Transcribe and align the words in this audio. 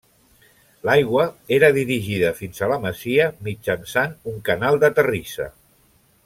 L'aigua 0.87 1.25
era 1.57 1.69
dirigida 1.75 2.31
fins 2.39 2.63
a 2.63 2.71
la 2.71 2.79
masia 2.87 3.27
mitjançant 3.49 4.17
un 4.33 4.41
canal 4.49 4.81
de 4.87 4.91
terrissa. 5.01 5.49